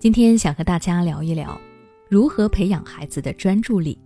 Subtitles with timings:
[0.00, 1.60] 今天想和大家聊一聊，
[2.08, 3.98] 如何培养孩子的专注力。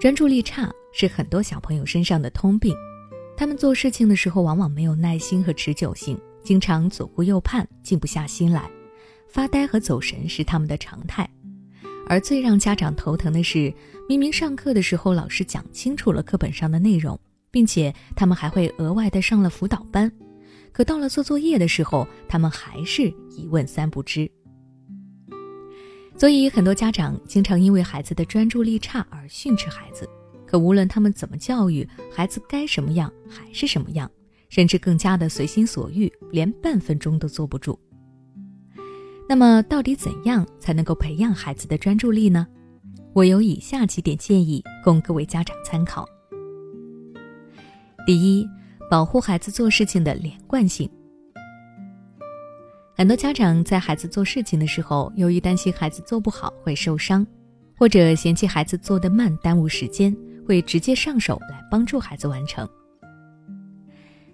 [0.00, 2.74] 专注力差是很多小朋友身上的通病，
[3.36, 8.66] 他们做事情的时候往往没有耐心和持久性，经常左顾右盼，静不下心来，
[9.28, 11.28] 发呆和走神是他们的常态。
[12.08, 13.70] 而最让家长头疼的是，
[14.08, 17.18] 明明上课的时候老师讲清楚了课本上的内容，
[17.50, 20.10] 并且他们还会额外的上了辅导班。
[20.76, 24.30] 可到了做作业的时候，他们还是一问三不知。
[26.14, 30.06] 所以很多家长经常因为孩子的专注力差而训斥孩子，
[30.46, 34.10] 可无论他们怎么教育，孩子该什么样还是什么样，
[34.50, 37.78] 甚至更加的随心所欲，连半分钟都坐不住。
[39.26, 42.46] 那么，到底怎样才能够培养孩子的专注力呢？
[43.14, 46.06] 我有以下几点建议供各位家长参考。
[48.06, 48.46] 第一。
[48.88, 50.88] 保护孩子做事情的连贯性。
[52.94, 57.26] 很多家长在孩子做事情的时候，由于担心孩子做不好会受伤，
[57.76, 62.66] 或者嫌弃孩子做得慢耽误时间，会直接上手来帮助孩子完成。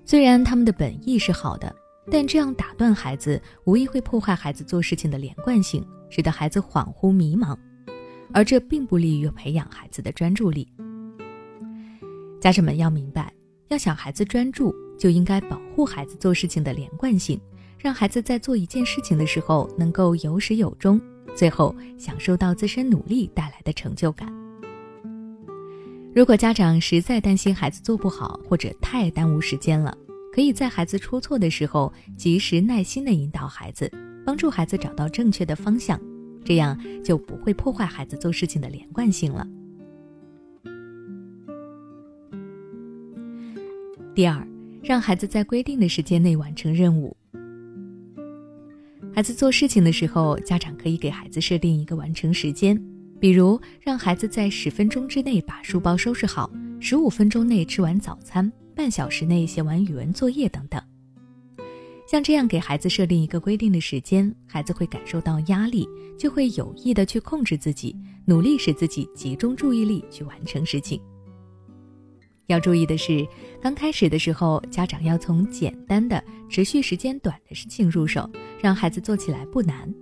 [0.04, 1.74] 虽然他们的本意是好的，
[2.10, 7.56] 但这样打断孩子，无疑会破坏孩子做事情的连贯性，使得孩子恍惚迷茫，
[8.32, 10.68] 而这并不利于培养孩子的专注力。
[12.40, 13.32] 家长们要明白。
[13.72, 17.40] 要想孩子专注，就应该保护孩子做事情的连贯性，
[17.78, 21.00] 让孩子在做一件事情的时候能够有始有终，
[21.34, 24.30] 最后享受到自身努力带来的成就感。
[26.14, 29.96] 如果家长实在担心孩子做不好或者太耽误时间了，
[30.34, 33.90] 可以在孩子出错的时候及时耐心地引导孩子，
[34.26, 35.98] 帮助孩子找到正确的方向，
[36.44, 39.46] 这样就不会破坏孩子做事情的连贯性了。
[44.14, 44.46] 第二，
[44.82, 47.16] 让孩子在规定的时间内完成任务。
[49.14, 52.78] 孩子做事情的时候，家长可以给孩子设定一个完成时间，
[53.18, 60.78] 比如让孩子在十分钟之内把书包收拾好，十五分钟内吃完早餐，半小时内写完语文作业等等。
[62.06, 67.96] 像这样给孩子设定一个规定的时间，孩子会感受到压力，就会有意的去控制自己，
[68.26, 71.00] 努力使自己集中注意力去完成事情。
[72.52, 73.26] 要注意的是，
[73.62, 78.28] 刚开始的时候，家长要从简单的、持续时间短的事情入手，
[78.60, 79.92] 让孩子做起来不难。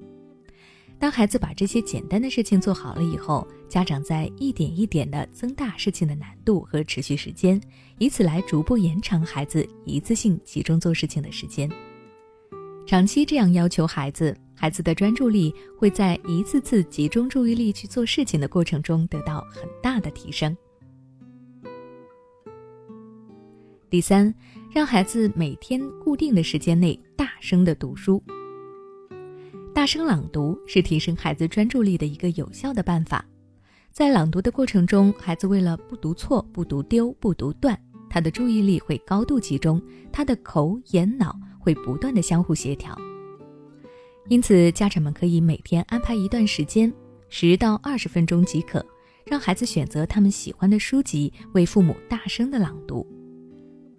[0.99, 7.59] 当孩子把这些简单的事情做好了以后，家长再一点一点地增大事情的难度和持续时间，
[7.99, 11.71] 以此来逐步延长孩子一次性集中做事情的时间。
[12.85, 20.55] 长期这样要求孩子，孩子的专注力会在一次次集中注意力去做事情的过程中得到很大的提升。
[23.91, 24.33] 第三，
[24.71, 28.23] 让孩子每天固定的时间内大声的读书。
[29.75, 33.25] 大声朗读是提升孩子专注力的一个有效的办法。
[33.91, 37.77] 在朗读的过程中，孩子为了不读错、不读丢、不读断，
[38.09, 42.97] 他的注意力会高度集中，他的口、眼、脑会不断的相互协调。
[44.29, 46.93] 因此，家长们可以每天安排一段时间，
[47.29, 48.87] 十到二十分钟即可，
[49.27, 53.05] 让孩子选择他们喜欢的书籍，为父母大声的朗读。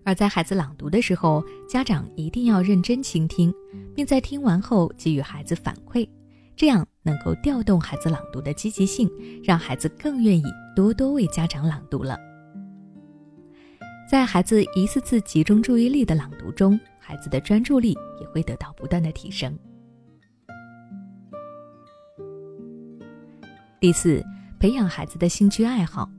[0.03, 3.53] 而在孩子朗读的时候，家长一定要认真倾听，
[3.95, 6.07] 并在听完后给予孩子反馈，
[6.55, 9.09] 这样能够调动孩子朗读的积极性，
[9.43, 10.43] 让孩子更愿意
[10.75, 12.17] 多多为家长朗读了。
[14.09, 19.57] 在孩子一次次集中注意力的朗读中，孩子的专注力也会得到不断的提升。
[23.79, 24.23] 第四，
[24.59, 26.09] 培养孩子的兴趣爱好。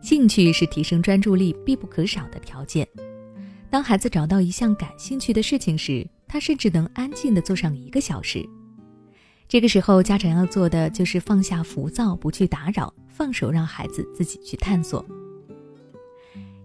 [0.00, 2.86] 兴趣是提升专注力必不可少的条件。
[3.68, 8.46] 当孩子找到一项感兴趣的事情时，他甚至能安静地坐上一个小时。
[9.48, 15.04] 这个时候，家长要做的就是放下浮躁，不去打扰，放手让孩子自己去探索。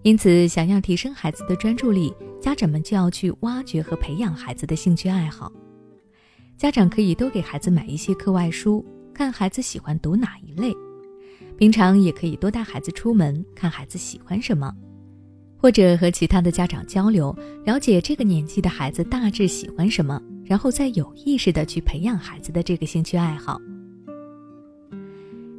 [0.04, 5.52] 因此，想要提升孩子的专注力，家长们就要去挖掘和培养孩子的兴趣爱好。
[6.58, 10.76] 家长可以多给孩子买一些课外书，看孩子喜欢读哪一类。
[11.62, 14.76] 平常也可以多带孩子出门，看孩子喜欢什么，
[15.60, 17.32] 或者和其他的家长交流，
[17.64, 23.62] 了解这个年纪的孩子大致喜欢什么，然后再有意识的去培养孩子的这个兴趣爱好。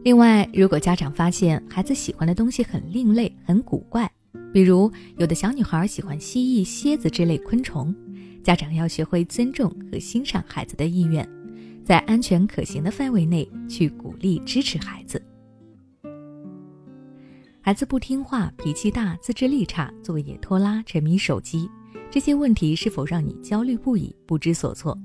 [0.03, 4.11] 另外，如果家长发现孩子喜欢的东西很另类、很古怪，
[4.53, 7.95] 比如有的小女孩喜欢蜥蜴、蝎子这类昆虫，
[8.43, 11.25] 家长要学会尊重和欣赏孩子的意愿，
[11.85, 15.23] 在安全可行的范围内去鼓励支持孩子。
[17.65, 21.71] 孩子不听话、脾气大、自制力差、作业拖拉、沉迷手机，
[22.11, 24.99] 这些问题是否让你焦虑不已、不知所措？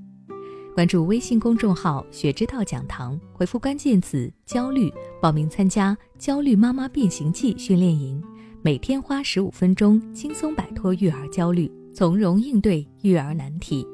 [0.73, 8.19] 关注微信公众号“学之道讲堂”，回复关键词“焦虑”，报名参加“焦虑妈妈变形记”训练营，
[8.63, 13.85] 每天花十五分钟，轻松摆脱育儿焦虑，从容应对育儿难题。